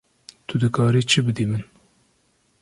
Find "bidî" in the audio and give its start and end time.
1.27-1.45